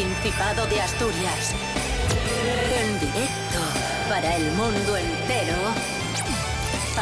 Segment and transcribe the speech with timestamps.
[0.00, 1.54] Principado de Asturias.
[2.74, 3.60] En directo
[4.08, 5.58] para el mundo entero.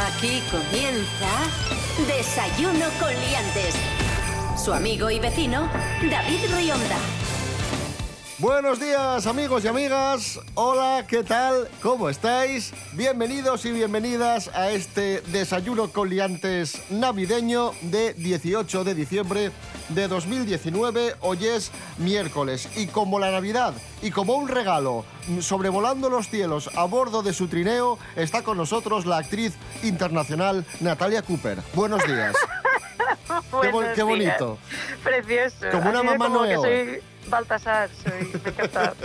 [0.08, 1.30] Aquí comienza
[2.08, 3.76] Desayuno con Liantes.
[4.56, 5.70] Su amigo y vecino,
[6.10, 6.98] David Rionda.
[8.40, 11.68] Buenos días amigos y amigas, hola, ¿qué tal?
[11.82, 12.72] ¿Cómo estáis?
[12.92, 19.50] Bienvenidos y bienvenidas a este desayuno con liantes navideño de 18 de diciembre
[19.90, 21.16] de 2019.
[21.20, 25.04] Hoy es miércoles y como la Navidad y como un regalo
[25.40, 31.22] sobrevolando los cielos a bordo de su trineo está con nosotros la actriz internacional Natalia
[31.22, 31.58] Cooper.
[31.74, 32.34] Buenos días.
[33.26, 34.58] qué, bo- Buenos qué bonito.
[34.72, 34.98] días.
[35.02, 35.66] Precioso.
[35.70, 38.94] Como una Así mamá como que soy Baltasar, soy me encanta.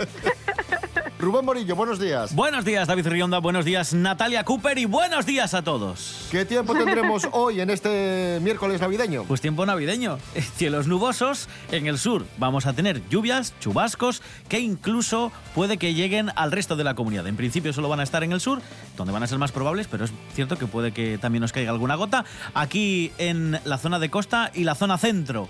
[1.24, 2.34] Rubén Morillo, buenos días.
[2.34, 3.38] Buenos días, David Rionda.
[3.38, 4.76] Buenos días, Natalia Cooper.
[4.76, 6.28] Y buenos días a todos.
[6.30, 9.24] ¿Qué tiempo tendremos hoy en este miércoles navideño?
[9.24, 10.18] Pues tiempo navideño.
[10.56, 12.26] Cielos nubosos en el sur.
[12.36, 17.26] Vamos a tener lluvias, chubascos, que incluso puede que lleguen al resto de la comunidad.
[17.26, 18.60] En principio solo van a estar en el sur,
[18.98, 21.70] donde van a ser más probables, pero es cierto que puede que también nos caiga
[21.70, 22.26] alguna gota.
[22.52, 25.48] Aquí en la zona de costa y la zona centro.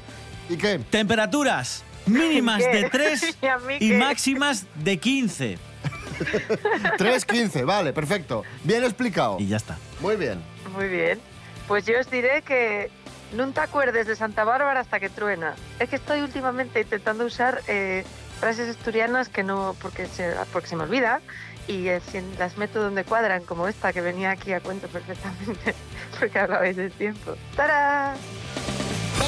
[0.49, 0.79] ¿Y qué?
[0.79, 2.83] Temperaturas mínimas ¿Qué?
[2.83, 3.39] de 3
[3.81, 5.59] ¿Y máximas de 15.
[6.99, 8.43] 3.15, vale, perfecto.
[8.63, 9.37] Bien explicado.
[9.39, 9.79] Y ya está.
[10.01, 10.41] Muy bien.
[10.75, 11.21] Muy bien.
[11.67, 12.91] Pues yo os diré que
[13.55, 15.55] te acuerdes de Santa Bárbara hasta que truena.
[15.81, 18.05] Es que estoy últimamente intentando usar eh,
[18.39, 21.21] frases asturianas que no, porque se, porque se me olvida.
[21.67, 25.75] Y eh, si las meto donde cuadran, como esta que venía aquí a cuento perfectamente,
[26.19, 27.35] porque hablabais del tiempo.
[27.57, 28.17] ¡Tarán!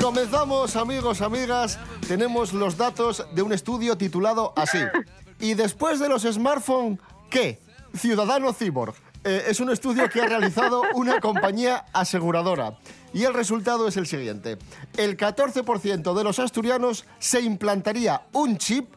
[0.00, 1.78] Comenzamos, amigos, amigas.
[2.08, 4.78] Tenemos los datos de un estudio titulado así.
[5.38, 7.60] Y después de los smartphones, ¿qué?
[7.94, 8.94] Ciudadano Cyborg.
[9.24, 12.78] Eh, es un estudio que ha realizado una compañía aseguradora.
[13.12, 14.56] Y el resultado es el siguiente.
[14.96, 18.88] El 14% de los asturianos se implantaría un chip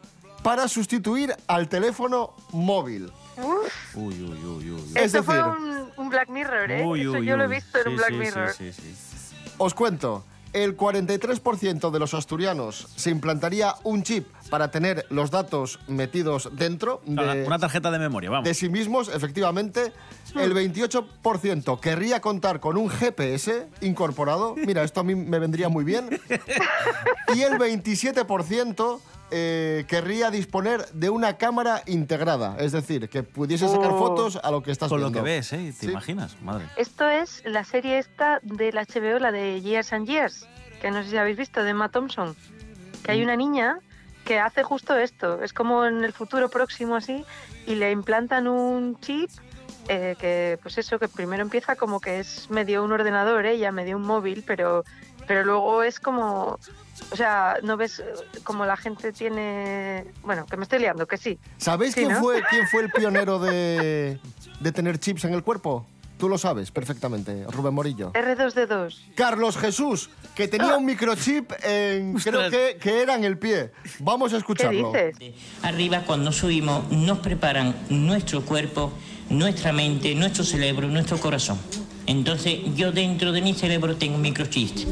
[0.42, 3.12] para sustituir al teléfono móvil.
[3.38, 3.66] Uy,
[3.96, 4.92] uy, uy, uy.
[4.96, 6.86] Es Esto fue un, un Black Mirror, ¿eh?
[6.86, 8.54] Uy, Eso uy, yo lo he visto en un Black sí, Mirror.
[8.54, 9.36] sí, sí, sí.
[9.58, 15.80] Os cuento, el 43% de los asturianos se implantaría un chip para tener los datos
[15.88, 18.48] metidos dentro de, Una tarjeta de memoria, vamos.
[18.48, 19.92] de sí mismos, efectivamente.
[20.36, 24.56] El 28% querría contar con un GPS incorporado.
[24.56, 26.22] Mira, esto a mí me vendría muy bien.
[27.36, 29.00] Y el 27%
[29.36, 32.56] eh, querría disponer de una cámara integrada.
[32.60, 33.98] Es decir, que pudiese sacar Oh.
[33.98, 35.20] fotos a lo que estás Con lo viendo.
[35.24, 35.74] que ves, ¿eh?
[35.80, 35.92] ¿Te Sí.
[35.92, 36.40] imaginas?
[36.42, 36.68] Madre.
[36.78, 40.48] Esto es la serie esta del HBO, la de Years and Years,
[40.82, 42.36] que no sé si habéis visto, de Emma Thompson.
[43.04, 43.80] Que hay una niña
[44.24, 45.42] que hace justo esto.
[45.44, 47.26] Es como en el futuro próximo así,
[47.66, 49.30] y le implantan un chip
[49.90, 53.98] eh, que, pues eso, que primero empieza como que es medio un ordenador, ella, medio
[53.98, 54.86] un móvil, pero,
[55.28, 56.58] pero luego es como...
[57.12, 58.04] O sea, no ves eh,
[58.44, 60.06] como la gente tiene...
[60.24, 61.40] Bueno, que me estoy liando, que sí.
[61.58, 62.20] ¿Sabéis Sí, quién, ¿no?
[62.22, 64.20] fue, quién fue el pionero de,
[64.60, 65.86] de tener chips en el cuerpo?
[66.18, 68.14] Tú lo sabes perfectamente, Rubén Morillo.
[68.14, 68.98] R2D2.
[69.16, 73.72] Carlos Jesús, que tenía un microchip en, creo que, que era en el pie.
[74.00, 74.92] Vamos a ¿Qué escucharlo.
[74.94, 75.34] dices?
[75.64, 78.94] Arriba cuando subimos nos preparan nuestro cuerpo,
[79.30, 81.58] nuestra mente, nuestro cerebro, nuestro corazón.
[82.06, 84.88] Entonces yo dentro de mi cerebro tengo un microchip.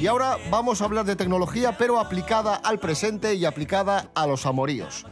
[0.00, 4.46] Y ahora vamos a hablar de tecnología, pero aplicada al presente y aplicada a los
[4.46, 5.04] amoríos.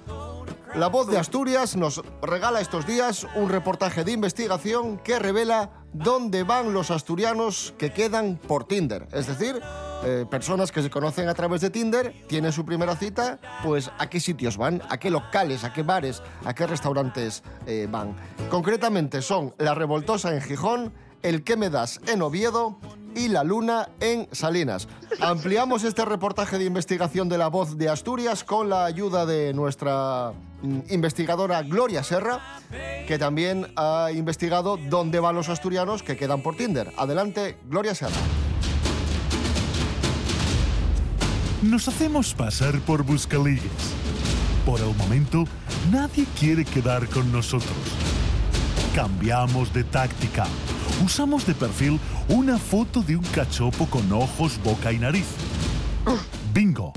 [0.76, 6.44] La voz de Asturias nos regala estos días un reportaje de investigación que revela dónde
[6.44, 9.08] van los asturianos que quedan por Tinder.
[9.12, 9.60] Es decir,
[10.04, 14.08] eh, personas que se conocen a través de Tinder, tienen su primera cita, pues a
[14.08, 18.14] qué sitios van, a qué locales, a qué bares, a qué restaurantes eh, van.
[18.50, 20.92] Concretamente son La Revoltosa en Gijón,
[21.22, 22.78] El que me das en Oviedo
[23.16, 24.86] y La Luna en Salinas.
[25.20, 30.32] Ampliamos este reportaje de investigación de la voz de Asturias con la ayuda de nuestra
[30.62, 32.60] mm, investigadora Gloria Serra,
[33.08, 36.92] que también ha investigado dónde van los asturianos que quedan por Tinder.
[36.98, 38.14] Adelante, Gloria Serra.
[41.62, 43.94] Nos hacemos pasar por buscaligues.
[44.66, 45.44] Por el momento,
[45.90, 47.72] nadie quiere quedar con nosotros.
[48.94, 50.46] Cambiamos de táctica.
[51.04, 51.98] Usamos de perfil
[52.28, 55.26] una foto de un cachopo con ojos, boca y nariz.
[56.52, 56.92] Bingo.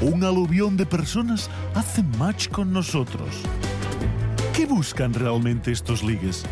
[0.00, 3.28] Un aluvión de personas hace match con nosotros.
[4.52, 6.44] ¿Qué buscan realmente estos ligues?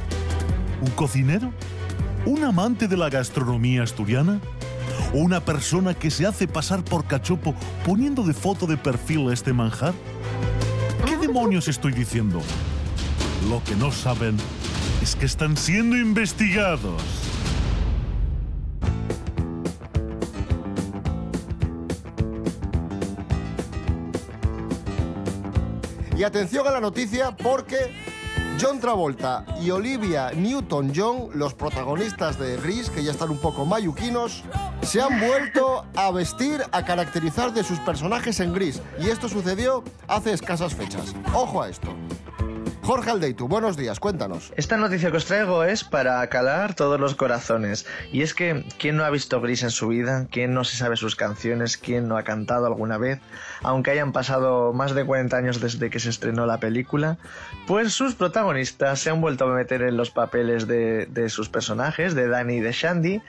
[0.81, 1.53] ¿Un cocinero?
[2.27, 4.41] ¿Un amante de la gastronomía asturiana?
[5.13, 7.55] ¿O una persona que se hace pasar por cachopo
[7.85, 9.95] poniendo de foto de perfil este manjar?
[11.05, 12.41] ¿Qué demonios estoy diciendo?
[13.49, 14.37] Lo que no saben
[15.03, 17.03] es que están siendo investigados.
[26.17, 27.95] Y atención a la noticia porque
[28.61, 34.45] John Travolta y Olivia Newton-John, los protagonistas de Gris, que ya están un poco mayuquinos,
[34.83, 38.83] se han vuelto a vestir, a caracterizar de sus personajes en Gris.
[38.99, 41.15] Y esto sucedió hace escasas fechas.
[41.33, 41.89] Ojo a esto.
[42.91, 44.53] Jorge Aldeitu, buenos días, cuéntanos.
[44.57, 47.87] Esta noticia que os traigo es para calar todos los corazones.
[48.11, 50.27] Y es que, ¿quién no ha visto Gris en su vida?
[50.29, 51.77] ¿Quién no se sabe sus canciones?
[51.77, 53.21] ¿Quién no ha cantado alguna vez?
[53.63, 57.19] Aunque hayan pasado más de 40 años desde que se estrenó la película,
[57.69, 62.27] pues sus protagonistas se han vuelto a meter en los papeles de, sus personajes, de
[62.27, 63.23] Danny y de Shandy,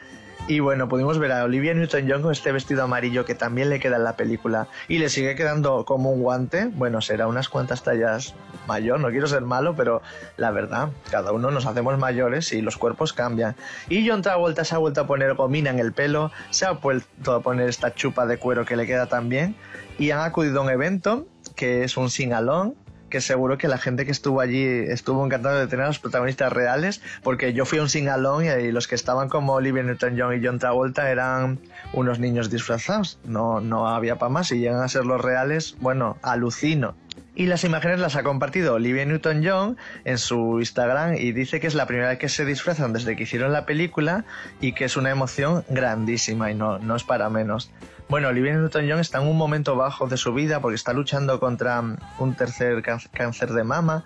[0.47, 3.97] y bueno, pudimos ver a Olivia Newton-John con este vestido amarillo que también le queda
[3.97, 6.65] en la película y le sigue quedando como un guante.
[6.73, 8.33] Bueno, será unas cuantas tallas
[8.67, 10.01] mayor, no quiero ser malo, pero
[10.37, 13.55] la verdad, cada uno nos hacemos mayores y los cuerpos cambian.
[13.87, 17.33] Y John Travolta se ha vuelto a poner gomina en el pelo, se ha vuelto
[17.33, 19.55] a poner esta chupa de cuero que le queda tan bien
[19.97, 22.73] y han acudido a un evento que es un sing-along
[23.11, 26.51] que seguro que la gente que estuvo allí estuvo encantado de tener a los protagonistas
[26.51, 30.43] reales, porque yo fui a un sing-along y los que estaban como Olivia Newton-John y
[30.43, 31.59] John Travolta eran
[31.93, 36.17] unos niños disfrazados, no, no había para más, y llegan a ser los reales, bueno,
[36.23, 36.95] alucino.
[37.33, 41.75] Y las imágenes las ha compartido Olivia Newton-John en su Instagram y dice que es
[41.75, 44.25] la primera vez que se disfrazan desde que hicieron la película
[44.59, 47.71] y que es una emoción grandísima y no, no es para menos.
[48.11, 51.81] Bueno, Olivia Newton-John está en un momento bajo de su vida porque está luchando contra
[52.19, 54.03] un tercer cáncer de mama.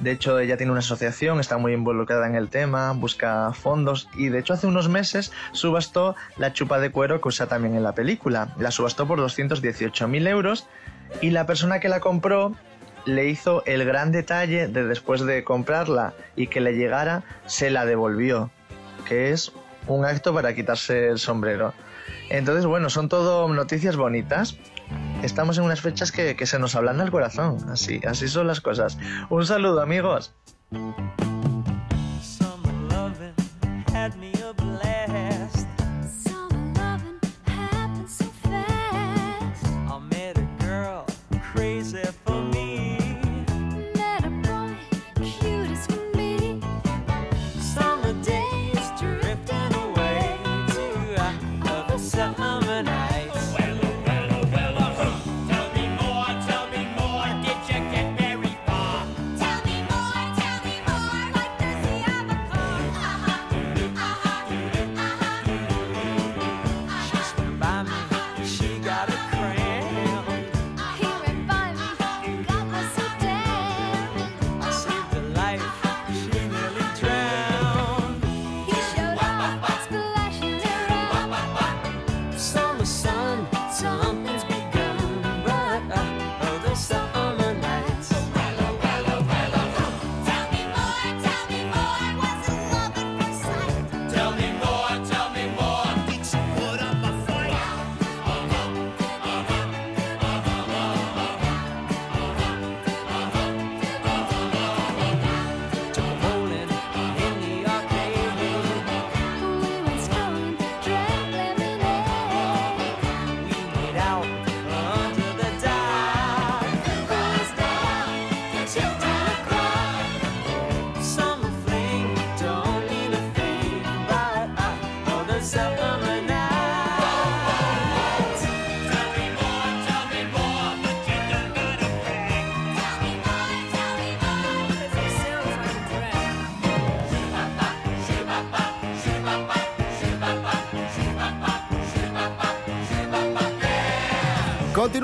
[0.00, 4.28] De hecho, ella tiene una asociación, está muy involucrada en el tema, busca fondos y
[4.28, 7.94] de hecho hace unos meses subastó la chupa de cuero que usa también en la
[7.94, 8.52] película.
[8.58, 10.66] La subastó por 218.000 euros
[11.22, 12.52] y la persona que la compró
[13.06, 17.86] le hizo el gran detalle de después de comprarla y que le llegara, se la
[17.86, 18.50] devolvió,
[19.06, 19.52] que es
[19.86, 21.72] un acto para quitarse el sombrero.
[22.30, 24.58] Entonces, bueno, son todo noticias bonitas.
[25.22, 27.58] Estamos en unas fechas que, que se nos hablan al corazón.
[27.70, 28.98] Así, así son las cosas.
[29.30, 30.34] Un saludo, amigos.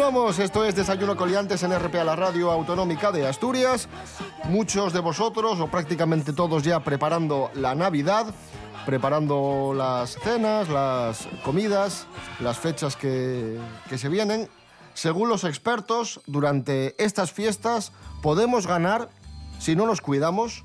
[0.04, 3.88] Continuamos, esto es Desayuno Coliantes en RPA, la radio autonómica de Asturias.
[4.44, 8.26] Muchos de vosotros, o prácticamente todos ya preparando la Navidad,
[8.84, 12.06] preparando las cenas, las comidas,
[12.40, 13.58] las fechas que,
[13.88, 14.50] que se vienen.
[14.92, 19.08] Según los expertos, durante estas fiestas podemos ganar,
[19.58, 20.64] si no nos cuidamos,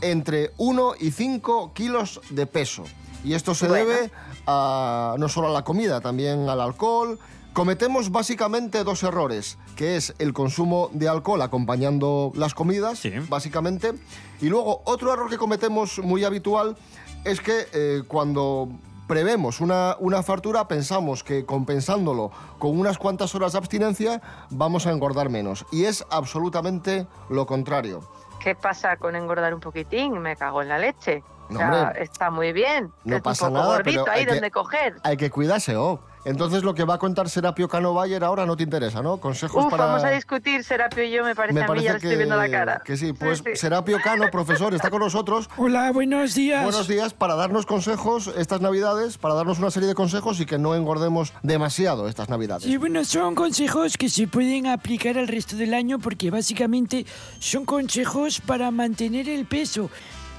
[0.00, 2.82] entre 1 y 5 kilos de peso.
[3.24, 3.86] Y esto se Bueno.
[3.86, 4.10] debe
[4.46, 7.18] a, no solo a la comida, también al alcohol.
[7.52, 13.12] Cometemos básicamente dos errores, que es el consumo de alcohol acompañando las comidas, Sí.
[13.28, 13.92] básicamente.
[14.40, 16.76] Y luego otro error que cometemos muy habitual
[17.24, 18.68] es que eh, cuando
[19.06, 24.90] prevemos una, una fartura pensamos que compensándolo con unas cuantas horas de abstinencia vamos a
[24.90, 25.66] engordar menos.
[25.70, 28.00] Y es absolutamente lo contrario.
[28.42, 30.18] ¿Qué pasa con engordar un poquitín?
[30.20, 31.22] Me cago en la leche.
[31.48, 32.02] No, o sea, hombre.
[32.02, 32.90] está muy bien.
[33.04, 34.94] No Es pasa un poco nada, gordito pero ahí hay que- donde coger.
[35.02, 36.00] Hay que cuidarse, oh.
[36.24, 39.16] Entonces lo que va a contar Serapio Cano Bayer ahora no te interesa, ¿no?
[39.18, 39.86] Consejos Uf, para...
[39.86, 42.48] vamos a discutir, Serapio y yo, me parece, a mí, ya le estoy viendo la
[42.48, 42.80] cara.
[42.84, 43.12] que sí.
[43.12, 43.56] Pues Sí, sí.
[43.56, 45.50] Serapio Cano, profesor, está con nosotros.
[45.56, 46.62] Hola, buenos días.
[46.62, 50.58] Buenos días para darnos consejos estas navidades, para darnos una serie de consejos y que
[50.58, 52.62] no engordemos demasiado estas navidades.
[52.62, 57.04] Sí, bueno, son consejos que se pueden aplicar al resto del año porque básicamente
[57.40, 59.90] son consejos para mantener el peso.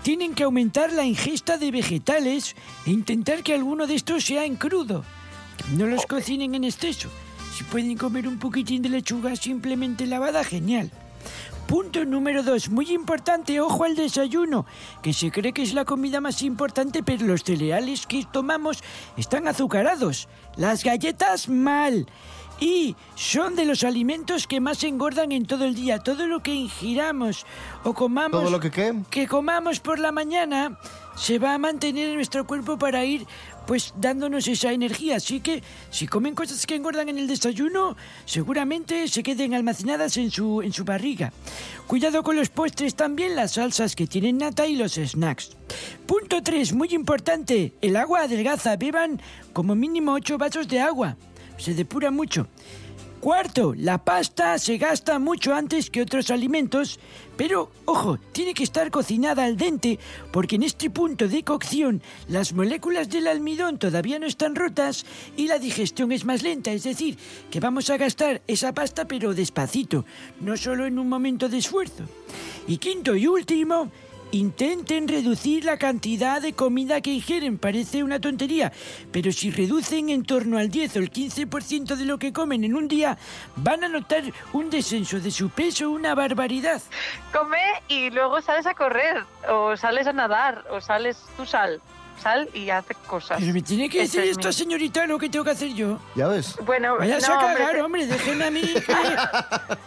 [0.03, 4.57] Tienen que aumentar la ingesta de vegetales e intentar que alguno de estos sea en
[4.57, 5.05] crudo.
[5.77, 7.07] No los cocinen en exceso.
[7.55, 10.91] Si pueden comer un poquitín de lechuga simplemente lavada, genial.
[11.67, 14.65] Punto número dos, muy importante, ojo al desayuno,
[15.01, 18.83] que se cree que es la comida más importante, pero los cereales que tomamos
[19.15, 20.27] están azucarados.
[20.57, 22.07] Las galletas mal.
[22.59, 25.99] Y son de los alimentos que más engordan en todo el día.
[25.99, 27.45] Todo lo que ingiramos
[27.83, 28.93] o comamos ¿Todo lo que qué?
[29.09, 30.77] que comamos por la mañana
[31.15, 33.27] se va a mantener en nuestro cuerpo para ir
[33.65, 35.17] pues dándonos esa energía.
[35.17, 37.95] Así que si comen cosas que engordan en el desayuno,
[38.25, 41.31] seguramente se queden almacenadas en su, en su barriga.
[41.87, 45.55] Cuidado con los postres también, las salsas que tienen nata y los snacks.
[46.05, 48.75] Punto 3, muy importante, el agua adelgaza.
[48.75, 49.21] Beban
[49.53, 51.17] como mínimo 8 vasos de agua.
[51.57, 52.47] Se depura mucho.
[53.23, 56.99] Cuarto, la pasta se gasta mucho antes que otros alimentos,
[57.37, 59.97] pero ojo, tiene que estar cocinada al dente
[60.33, 65.05] porque en este punto de cocción las moléculas del almidón todavía no están rotas
[65.37, 67.17] y la digestión es más lenta, es decir,
[67.49, 70.03] que vamos a gastar esa pasta pero despacito,
[70.41, 72.03] no solo en un momento de esfuerzo.
[72.67, 73.89] Y quinto y último,
[74.33, 77.59] Intenten reducir la cantidad de comida que ingieren.
[77.59, 78.73] Parece una tontería,
[79.11, 82.73] pero si reducen en torno al 10 o el 15% de lo que comen en
[82.73, 83.15] un día,
[83.57, 86.81] van a notar un descenso de su peso, una barbaridad.
[87.31, 91.79] Come y luego sales a correr, o sales a nadar, o sales tú sal.
[92.21, 93.37] Sal y hace cosas.
[93.39, 95.73] Pero me tiene que Ese decir es esta mi- señorita lo que tengo que hacer
[95.73, 95.99] yo.
[96.15, 96.55] ¿Ya ves?
[96.63, 98.85] Bueno, Váyase no, a cagar, hombre, déjenme a mí que, que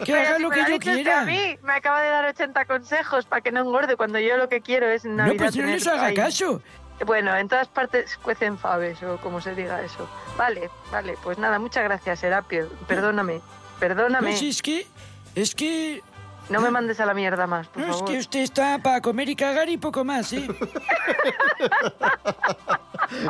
[0.06, 1.20] Pero haga si lo me que yo quiera.
[1.20, 4.48] A mí me acaba de dar 80 consejos para que no engorde cuando yo lo
[4.48, 6.60] que quiero es en No, Navidad pues no tener les haga ahí- caso.
[7.04, 10.08] Bueno, en todas partes cuecen faves o como se diga eso.
[10.38, 12.68] Vale, vale, pues nada, muchas gracias, Serapio.
[12.88, 13.40] Perdóname,
[13.78, 14.30] perdóname.
[14.30, 14.86] Pues es que,
[15.34, 16.02] es que,
[16.48, 18.08] No me mandes a la mierda más, por no, es favor.
[18.08, 20.46] que usted está para comer y cagar y poco más, ¿eh?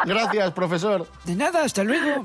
[0.04, 1.06] Gracias, profesor.
[1.24, 2.22] De nada, hasta luego.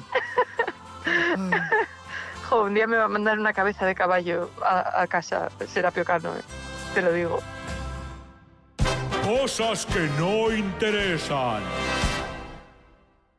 [2.49, 6.03] Jo, un día me va a mandar una cabeza de caballo a, a casa, Serapio
[6.03, 6.41] Cano, eh.
[6.93, 7.39] te lo digo.
[9.23, 11.63] Cosas que no interesan.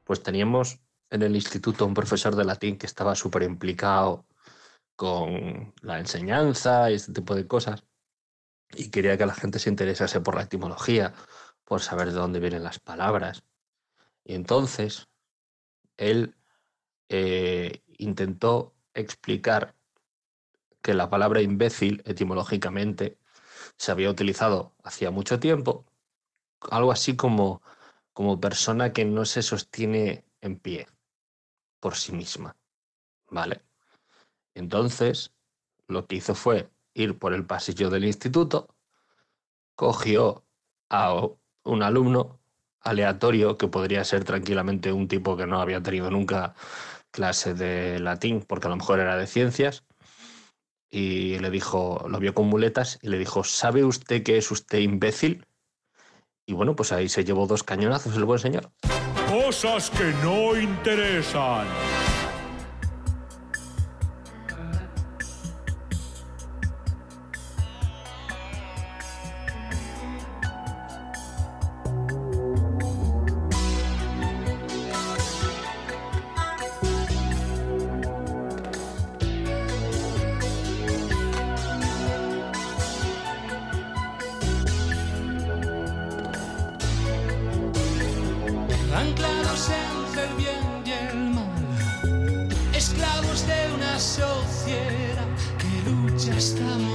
[0.05, 0.79] Pues teníamos
[1.11, 4.25] en el instituto un profesor de latín que estaba súper implicado
[5.03, 7.83] con la enseñanza y este tipo de cosas.
[8.73, 11.13] Y quería que la gente se interesase por la etimología,
[11.65, 13.43] por saber de dónde vienen las palabras.
[14.23, 15.09] Y entonces
[15.97, 16.37] él
[17.09, 19.75] eh, intentó explicar
[20.83, 23.19] que la palabra imbécil etimológicamente
[23.77, 25.85] se había utilizado hacía mucho tiempo,
[26.71, 27.61] algo así como,
[28.13, 30.87] como persona que no se sostiene en pie
[31.81, 32.55] por sí misma.
[33.31, 33.72] ¿Vale?
[34.55, 35.33] Entonces,
[35.89, 38.75] lo que hizo fue ir por el pasillo del instituto,
[39.75, 40.45] cogió
[40.91, 41.15] a
[41.65, 42.41] un alumno
[42.81, 46.55] aleatorio que podría ser tranquilamente un tipo que no había tenido nunca
[47.11, 49.85] clase de latín, porque a lo mejor era de ciencias,
[50.91, 54.79] y le dijo, lo vio con muletas y le dijo, ¿sabe usted que es usted
[54.79, 55.47] imbécil?
[56.45, 58.71] Y bueno, pues ahí se llevó dos cañonazos el buen señor.
[59.29, 61.67] Cosas que no interesan.
[89.25, 95.27] Anclados entre el bien y el mal, esclavos de una sociedad
[95.59, 96.92] que lucha hasta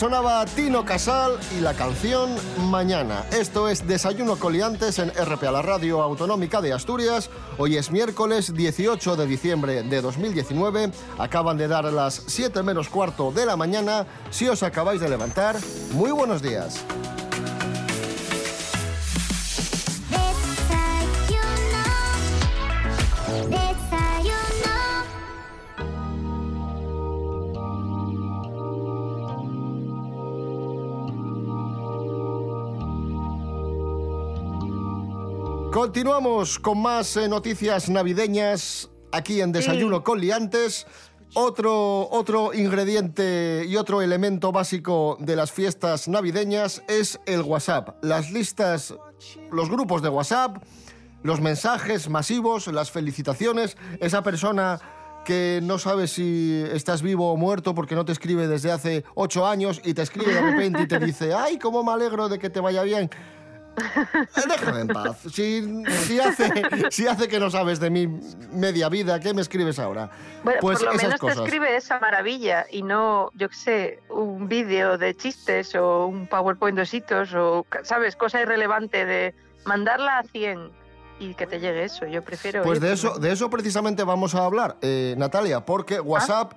[0.00, 2.30] sonaba Tino Casal y la canción
[2.70, 3.26] Mañana.
[3.32, 7.28] Esto es Desayuno Coliantes en RPA, la radio autonómica de Asturias.
[7.58, 10.90] Hoy es miércoles 18 de diciembre de 2019.
[11.18, 14.06] Acaban de dar las 7 menos cuarto de la mañana.
[14.30, 15.56] Si os acabáis de levantar,
[15.92, 16.82] muy buenos días.
[35.72, 40.84] Continuamos con más eh, noticias navideñas aquí en Desayuno con Liantes.
[41.34, 48.02] Otro, otro ingrediente y otro elemento básico de las fiestas navideñas es el WhatsApp.
[48.02, 48.92] Las listas,
[49.52, 50.56] los grupos de WhatsApp,
[51.22, 54.80] los mensajes masivos, las felicitaciones, esa persona
[55.24, 59.46] que no sabe si estás vivo o muerto porque no te escribe desde hace ocho
[59.46, 62.50] años y te escribe de repente y te dice, ay, cómo me alegro de que
[62.50, 63.08] te vaya bien.
[63.80, 65.18] Eh, Déjame en paz.
[65.32, 66.50] Si, si hace,
[66.90, 68.06] si hace que no sabes de mi
[68.52, 70.10] media vida, ¿qué me escribes ahora?
[70.42, 71.36] Bueno, pues por lo esas menos cosas.
[71.38, 76.26] te escribe esa maravilla y no, yo qué sé, un vídeo de chistes o un
[76.26, 78.16] PowerPoint de ositos o, ¿sabes?
[78.16, 80.70] Cosa irrelevante de mandarla a 100
[81.20, 82.06] y que te llegue eso.
[82.06, 82.62] Yo prefiero...
[82.62, 86.54] Pues de eso, de eso precisamente vamos a hablar, eh, Natalia, porque WhatsApp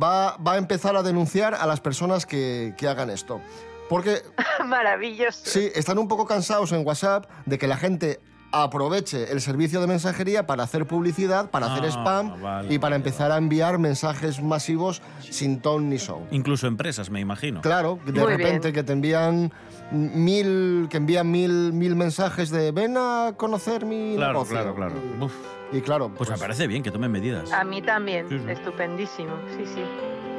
[0.00, 3.40] va, va a empezar a denunciar a las personas que, que hagan esto.
[3.88, 4.22] Porque
[4.66, 5.40] Maravilloso.
[5.44, 8.20] sí, están un poco cansados en WhatsApp de que la gente
[8.56, 12.90] aproveche el servicio de mensajería para hacer publicidad, para hacer Ah, spam vale, y para
[12.90, 16.20] vale, empezar a enviar mensajes masivos sin ton ni son.
[16.30, 17.60] Incluso empresas, me imagino.
[17.62, 18.74] Claro, de Muy repente bien.
[18.74, 19.52] que te envían
[19.90, 24.54] mil, que envían mil, mil mensajes de ven a conocer mi Claro, negocio".
[24.54, 24.94] claro, claro.
[25.20, 25.32] Uf,
[25.72, 27.50] Y claro, pues me parece bien que tomen medidas.
[27.52, 28.50] A mí también, Sí, sí.
[28.52, 29.82] estupendísimo, sí, sí.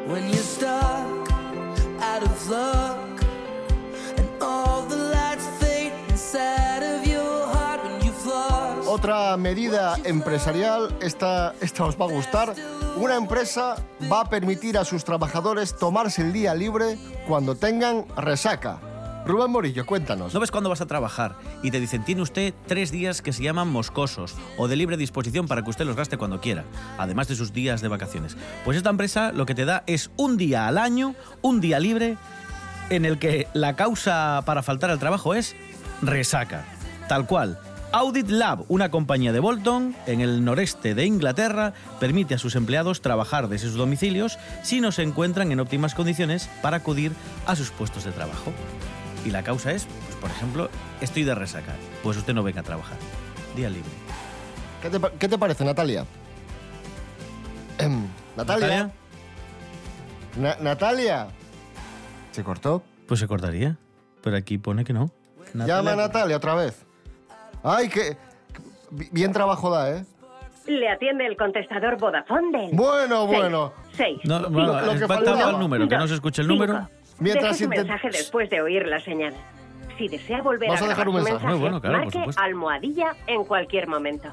[0.07, 0.71] When you're stuck
[2.01, 3.24] out of luck
[8.95, 12.55] Otra medida empresarial, esta, esta os va a gustar.
[12.95, 13.75] Una empresa
[14.11, 18.79] va a permitir a sus trabajadores tomarse el día libre cuando tengan resaca.
[19.25, 20.33] Rubén Morillo, cuéntanos.
[20.33, 23.43] ¿No ves cuándo vas a trabajar y te dicen tiene usted tres días que se
[23.43, 26.63] llaman moscosos o de libre disposición para que usted los gaste cuando quiera,
[26.97, 28.37] además de sus días de vacaciones?
[28.63, 32.17] Pues esta empresa lo que te da es un día al año, un día libre,
[32.89, 35.55] en el que la causa para faltar al trabajo es
[36.01, 36.65] resaca.
[37.07, 37.59] Tal cual.
[37.91, 43.01] Audit Lab, una compañía de Bolton en el noreste de Inglaterra, permite a sus empleados
[43.01, 47.13] trabajar desde sus domicilios si no se encuentran en óptimas condiciones para acudir
[47.45, 48.51] a sus puestos de trabajo.
[49.23, 50.69] Y la causa es, pues, por ejemplo,
[50.99, 51.73] estoy de resaca.
[52.03, 52.97] Pues usted no venga a trabajar.
[53.55, 53.89] Día libre.
[54.81, 56.05] ¿Qué te, pa- qué te parece, Natalia?
[57.77, 58.91] Em, Natalia.
[60.37, 61.27] Na- Natalia.
[62.35, 62.83] ¿Se cortó?
[63.07, 63.77] Pues se cortaría.
[64.21, 65.09] Pero aquí pone que no.
[65.53, 66.85] Llama a Natalia otra vez.
[67.63, 68.17] Ay, que...
[69.11, 70.05] Bien trabajo da, ¿eh?
[70.67, 72.75] Le atiende el contestador Vodafone del...
[72.75, 73.73] Bueno, Seis, bueno.
[73.93, 74.19] Seis.
[74.25, 75.51] No, bueno, lo que faltaba faltaba.
[75.51, 76.65] el número, que no se escuche el cinco.
[76.67, 76.89] número.
[77.19, 79.33] Mientras Deje su intent- mensaje después de oír la señal.
[79.97, 81.53] Si desea volver Vas a a, dejar un mensaje.
[81.53, 84.27] Bueno, claro, marque almohadilla en cualquier momento.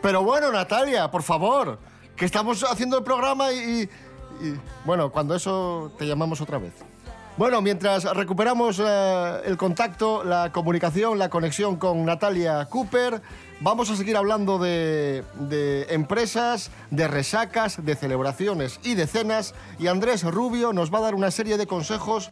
[0.00, 1.78] Pero bueno, Natalia, por favor,
[2.14, 3.82] que estamos haciendo el programa y, y-
[4.46, 6.72] y- bueno, cuando eso te llamamos otra vez.
[7.40, 13.22] Bueno, mientras recuperamos eh, el contacto, la comunicación, la conexión con Natalia Cooper,
[13.60, 19.54] vamos a seguir hablando de, de empresas, de resacas, de celebraciones y de cenas.
[19.78, 22.30] Y Andrés Rubio nos va a dar una serie de consejos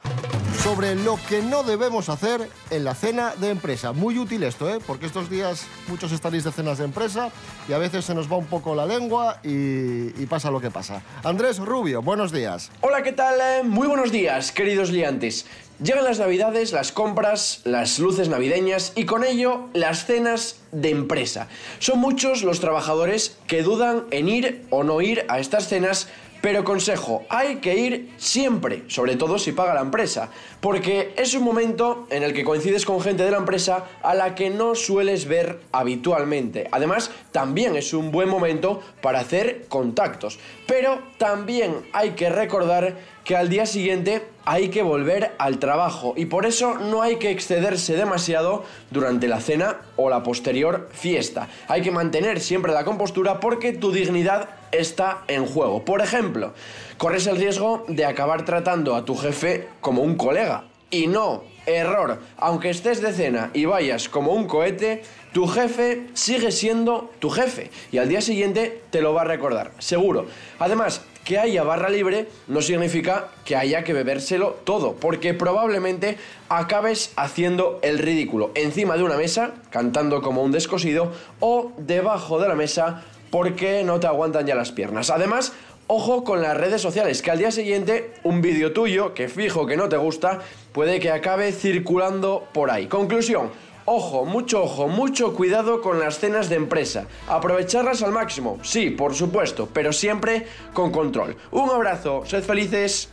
[0.69, 3.93] sobre lo que no debemos hacer en la cena de empresa.
[3.93, 4.81] Muy útil esto, ¿eh?
[4.87, 7.31] Porque estos días muchos estaréis de cenas de empresa
[7.71, 10.71] y a veces se nos va un poco la lengua y, y pasa lo que
[10.71, 11.01] pasa.
[11.25, 12.71] Andrés Rubio, buenos días.
[12.83, 13.37] Hola, ¿qué tal?
[13.41, 15.47] Eh, Muy buenos días, queridos liantes.
[15.83, 21.49] Llegan las navidades, las compras, las luces navideñas y con ello las cenas de empresa.
[21.79, 26.09] Son muchos los trabajadores que dudan en ir o no ir a estas cenas,
[26.41, 31.43] pero consejo, hay que ir siempre, sobre todo si paga la empresa, porque es un
[31.43, 35.27] momento en el que coincides con gente de la empresa a la que no sueles
[35.27, 36.69] ver habitualmente.
[36.71, 43.37] Además, también es un buen momento para hacer contactos, pero también hay que recordar que
[43.37, 47.95] al día siguiente hay que volver al trabajo y por eso no hay que excederse
[47.95, 51.49] demasiado durante la cena o la posterior fiesta.
[51.69, 55.85] Hay que mantener siempre la compostura porque tu dignidad está en juego.
[55.85, 56.53] Por ejemplo,
[56.97, 60.65] corres el riesgo de acabar tratando a tu jefe como un colega.
[60.91, 65.03] Y no, error, aunque estés de cena y vayas como un cohete,
[65.33, 69.73] tu jefe sigue siendo tu jefe y al día siguiente te lo va a recordar,
[69.79, 70.27] seguro.
[70.59, 76.17] Además, que haya barra libre no significa que haya que bebérselo todo, porque probablemente
[76.49, 82.49] acabes haciendo el ridículo encima de una mesa, cantando como un descosido, o debajo de
[82.49, 85.11] la mesa porque no te aguantan ya las piernas.
[85.11, 85.53] Además,
[85.91, 89.79] Ojo con las redes sociales, que al día siguiente un vídeo tuyo, que fijo que
[89.79, 90.41] no te gusta,
[90.73, 92.89] puede que acabe circulando por ahí.
[92.89, 93.51] Conclusión,
[93.87, 97.07] ojo, mucho ojo, mucho cuidado con las cenas de empresa.
[97.27, 101.39] Aprovecharlas al máximo, sí, por supuesto, pero siempre con control.
[101.53, 103.09] Un abrazo, sed felices.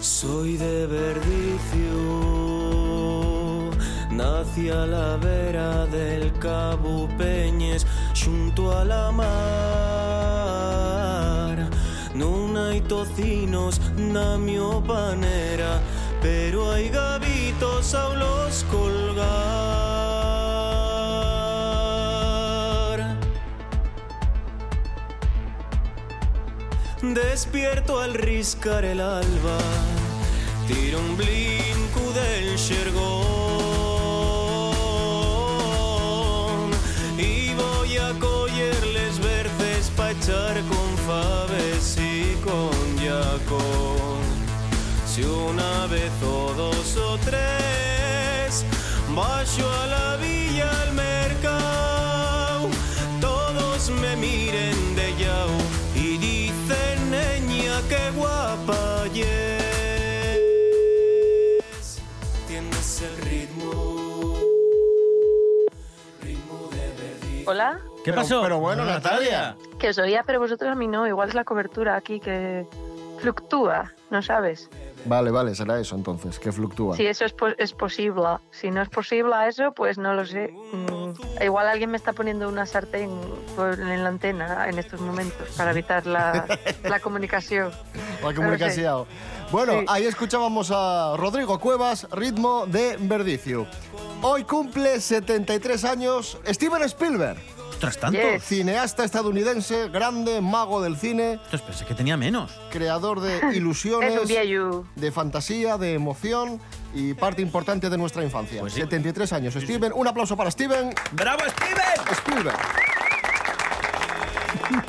[0.00, 0.88] Soy de
[4.16, 9.26] Nací a la vera del Cabo Peñes Xunto a la mar.
[12.14, 14.38] Non hai tocinos na
[14.88, 15.82] panera
[16.22, 19.26] Pero hai gavitos ao los colgar.
[27.02, 29.58] Despierto al riscar el alba,
[30.66, 33.35] tiro un blinco del xergón
[41.16, 44.20] con faves y con yacón.
[45.06, 48.64] Si una vez o dos o tres,
[49.14, 52.68] bajo a la villa al mercado,
[53.20, 55.48] todos me miren de yao
[55.94, 59.24] y dicen, niña, qué guapa yes.
[62.46, 64.36] Tienes el ritmo,
[66.22, 67.44] ritmo de.
[67.46, 68.42] Hola, ¿Qué Pero- pasó?
[68.42, 69.56] pero bueno, Natalia.
[69.78, 71.06] Que os oía, pero vosotros a mí no.
[71.06, 72.66] Igual es la cobertura aquí que
[73.20, 74.68] fluctúa, ¿no sabes?
[75.06, 76.96] Vale, vale, será eso entonces, que fluctúa.
[76.96, 78.38] Si eso es, po- es posible.
[78.50, 80.52] Si no es posible eso, pues no lo sé.
[80.72, 83.10] Mm, igual alguien me está poniendo una sartén
[83.58, 86.44] en la antena en estos momentos para evitar la,
[86.84, 87.70] la comunicación.
[88.22, 89.04] La comunicación.
[89.52, 89.84] Bueno, Sí.
[89.88, 93.66] ahí escuchábamos a Rodrigo Cuevas, ritmo de Verdicio.
[94.22, 97.38] Hoy cumple 73 años Steven Spielberg.
[97.76, 98.18] Ostras, tanto.
[98.18, 98.42] Yes.
[98.42, 102.50] Cineasta estadounidense, grande, mago del cine, Ostras, pensé que tenía menos.
[102.70, 104.20] creador de ilusiones,
[104.96, 106.58] de fantasía, de emoción
[106.94, 108.60] y parte importante de nuestra infancia.
[108.60, 108.80] Pues sí.
[108.80, 109.54] 73 años.
[109.54, 112.12] Steven, un aplauso para Steven ¡Bravo, Steven!
[112.12, 112.56] Spielberg.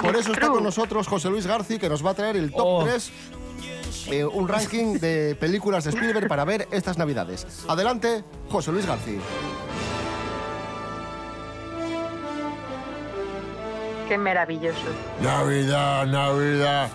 [0.01, 2.61] Por eso está con nosotros José Luis Garci, que nos va a traer el top
[2.65, 2.83] Oh.
[2.85, 3.11] 3,
[4.11, 7.45] eh, un ranking de películas de Spielberg para ver estas navidades.
[7.67, 9.19] Adelante, José Luis Garci.
[14.07, 14.79] Qué maravilloso.
[15.21, 16.89] Navidad, Navidad,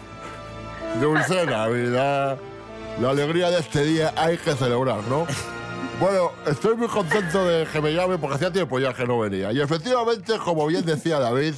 [1.01, 2.39] dulce Navidad.
[3.01, 5.27] La alegría de este día hay que celebrar, ¿no?
[6.01, 9.53] Bueno, estoy muy contento de que me llame porque hacía tiempo ya que no venía.
[9.53, 11.55] Y efectivamente, como bien decía David,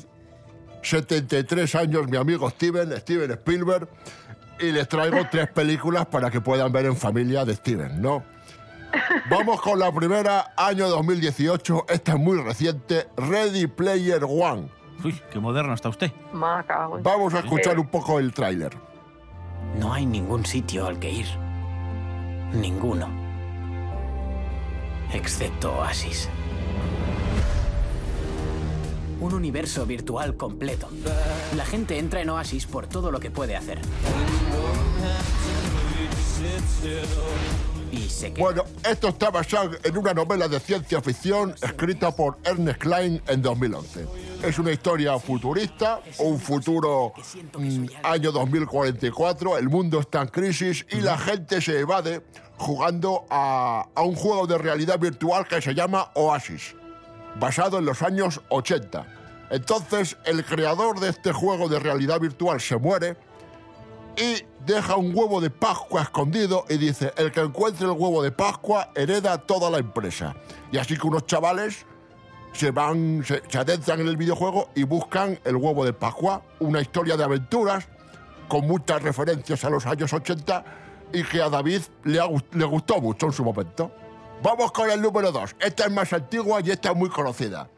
[0.83, 3.89] 73 años mi amigo Steven, Steven Spielberg,
[4.61, 8.25] y les traigo tres películas para que puedan ver en familia de Steven, ¿no?
[9.29, 14.69] Vamos con la primera, año 2018, esta es muy reciente, Ready Player One.
[15.03, 16.13] Uy, qué moderno está usted.
[17.03, 18.77] Vamos a escuchar un poco el tráiler.
[19.79, 21.27] No hay ningún sitio al que ir.
[22.53, 23.09] Ninguno.
[25.13, 26.29] Excepto Oasis.
[29.21, 30.89] Un universo virtual completo.
[31.57, 33.81] La gente entra en Oasis por todo lo que puede hacer.
[38.39, 43.43] Bueno, esto está basado en una novela de ciencia ficción escrita por Ernest Klein en
[43.43, 44.07] 2011.
[44.43, 47.13] Es una historia futurista, un futuro
[47.59, 52.23] mm, año 2044, el mundo está en crisis y la gente se evade
[52.57, 56.75] jugando a un juego de realidad virtual que se llama Oasis,
[57.39, 59.07] basado en los años 80.
[59.51, 63.17] Entonces, el creador de este juego de realidad virtual se muere
[64.17, 68.33] y deja un huevo de Pascua escondido y dice, el que encuentre el huevo de
[68.33, 70.35] Pascua hereda toda la empresa.
[70.73, 71.85] Y así que unos chavales
[72.53, 77.17] se van, se, adentran en el videojuego y buscan el huevo de Pascua, una historia
[77.17, 77.89] de aventuras
[78.49, 80.65] con muchas referencias a los años 80
[81.13, 82.21] y que a David le,
[82.53, 83.91] le gustó mucho en su momento.
[84.43, 85.57] Vamos con el número 2.
[85.59, 87.69] Esta es más antigua y esta es muy conocida.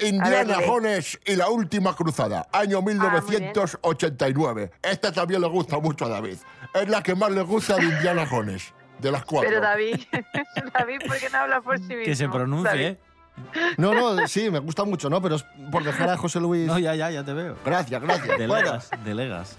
[0.00, 0.58] Indiana.
[0.66, 4.70] Jones y la última cruzada, año 1989.
[4.82, 6.36] Esta también le gusta mucho a David.
[6.74, 9.48] Es la que más le gusta de Indiana Jones, de las cuatro.
[9.48, 9.96] Pero David,
[10.74, 12.04] David, ¿por qué no habla por sí mismo?
[12.04, 12.86] Que se pronuncie.
[12.86, 12.98] ¿eh?
[13.76, 15.20] No, no, sí, me gusta mucho, ¿no?
[15.20, 16.66] Pero es por dejar a José Luis.
[16.66, 17.56] No, ya, ya, ya te veo.
[17.64, 18.26] Gracias, gracias.
[18.26, 19.56] Bueno, Delegas, delegas.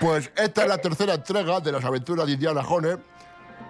[0.00, 2.98] Pues esta es la tercera entrega de las aventuras de Indiana Jones,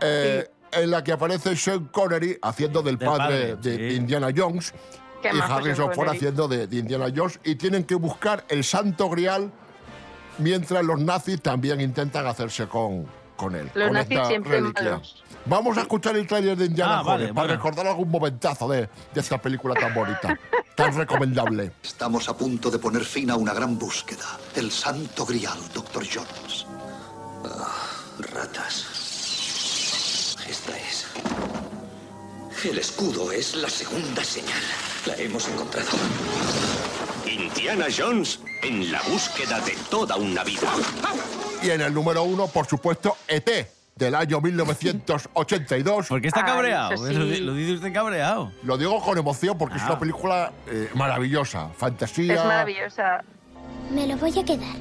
[0.01, 3.97] eh, en la que aparece Sean Connery haciendo del Del padre, padre, de sí.
[3.97, 4.73] Indiana Jones
[5.23, 9.51] y Harrison Ford haciendo de, de Indiana Jones y tienen que buscar el santo grial
[10.39, 13.71] mientras los nazis también intentan hacerse con, con él.
[13.75, 14.83] Los con nazis esta siempre reliquia.
[14.93, 15.23] malos.
[15.47, 17.53] Vamos a escuchar el tráiler de Indiana Ah, Jones vale, para vale.
[17.55, 20.39] recordar algún momentazo de, de esta película tan bonita,
[20.77, 21.73] tan recomendable.
[21.83, 24.25] Estamos a punto de poner fin a una gran búsqueda.
[24.55, 26.05] El santo grial, Dr.
[26.13, 26.67] Jones.
[27.45, 27.73] Ah,
[28.33, 28.96] ratas.
[32.69, 34.61] El escudo es la segunda señal.
[35.07, 35.89] La hemos encontrado.
[37.25, 40.69] Indiana Jones en la búsqueda de toda una vida.
[41.63, 46.07] Y en el número uno, por supuesto, ET, del año 1982.
[46.09, 46.97] ¿Por qué está cabreado?
[46.97, 47.15] sí.
[47.41, 48.53] lo dice usted cabreado.
[48.65, 49.91] Lo digo con emoción porque es Ah.
[49.91, 52.35] una película eh, maravillosa, fantasía.
[52.35, 53.23] Es maravillosa.
[53.93, 54.77] Me lo voy a quedar.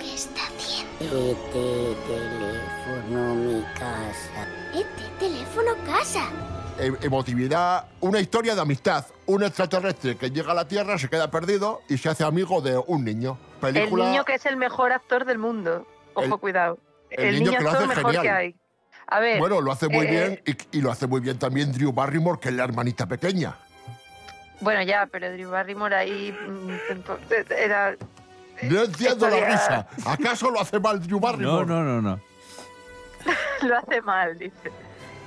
[0.00, 0.61] ¿Qué está haciendo?
[0.76, 4.46] Este teléfono, mi casa.
[4.74, 6.24] Este teléfono, casa.
[6.78, 9.04] e- emotividad, una historia de amistad.
[9.26, 12.78] Un extraterrestre que llega a la Tierra, se queda perdido y se hace amigo de
[12.86, 13.38] un niño.
[13.60, 14.04] Película.
[14.04, 15.86] El niño que es el mejor actor del mundo.
[16.14, 16.78] Ojo, El- cuidado.
[17.10, 18.22] el El, niño niño, que lo hace mejor genial.
[18.22, 18.54] que hay.
[19.08, 19.38] A ver.
[19.38, 22.40] Bueno, lo hace muy eh, bien y, y lo hace muy bien también Drew Barrymore,
[22.40, 23.56] que es la hermanita pequeña.
[24.60, 26.70] Bueno, ya, pero Drew Barrymore ahí mm,
[27.58, 27.96] era...
[28.62, 29.86] No entiendo la risa.
[30.06, 31.66] ¿Acaso lo hace mal Drew Barrymore?
[31.66, 32.20] No, no, no, no.
[33.68, 34.70] lo hace mal, dice.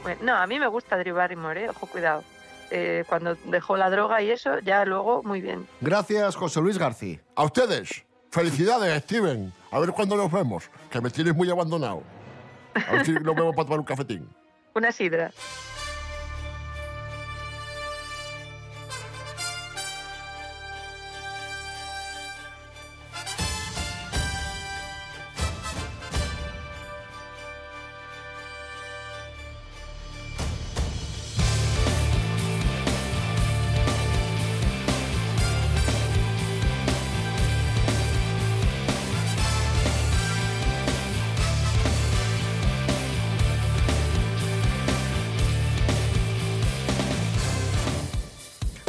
[0.04, 1.69] Bueno, no, a mí me gusta Drew Barrymore, ¿eh?
[1.69, 2.24] ojo, cuidado.
[2.71, 5.67] Eh, cuando dejó la droga y eso, ya luego muy bien.
[5.82, 7.19] gracias, José Luis García.
[7.36, 9.54] A ustedes, felicidades, Steven.
[9.71, 12.02] A ver cuándo nos vemos, que me tienes muy abandonado.
[12.74, 14.28] A ver si nos vemos para tomar un cafetín.
[14.74, 15.32] Una sidra.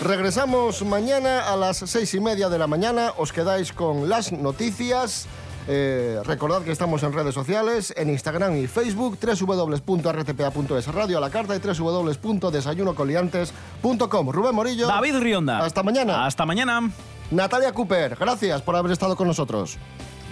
[0.06, 3.12] Regresamos mañana a las seis y media de la mañana.
[3.16, 5.26] Os quedáis con las noticias.
[5.66, 11.30] Eh, recordad que estamos en redes sociales, en Instagram y Facebook, www.rtpa.es, Radio a la
[11.30, 14.30] Carta y www.desayunocoliantes.com.
[14.30, 14.86] Rubén Morillo.
[14.86, 15.64] David Rionda.
[15.64, 16.24] Hasta mañana.
[16.24, 16.88] Hasta mañana.
[17.32, 19.76] Natalia Cooper, gracias por haber estado con nosotros.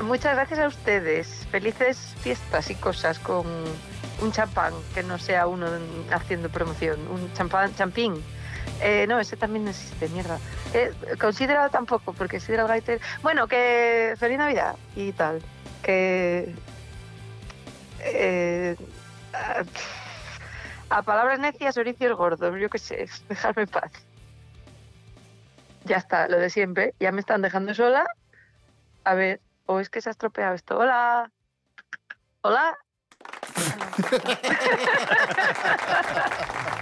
[0.04, 1.48] Muchas gracias a ustedes.
[1.50, 3.44] Felices fiestas y cosas con
[4.22, 5.66] un champán, que no sea uno
[6.12, 7.00] haciendo promoción.
[7.08, 8.22] Un champán, champín.
[8.80, 10.38] Eh, no, ese también no existe, mierda.
[10.72, 13.00] Eh, considerado tampoco, porque Sidra Gaiter...
[13.22, 15.40] Bueno, que feliz Navidad y tal.
[15.82, 16.54] Que...
[18.00, 18.76] eh,
[19.32, 23.92] a, a palabras necias, oricios gordos, yo qué sé, dejarme en paz.
[25.84, 26.94] Ya está, lo de siempre.
[26.98, 28.06] Ya me están dejando sola.
[29.04, 30.78] A ver, o es que se ha estropeado esto.
[30.78, 31.30] Hola.
[32.42, 32.76] Hola.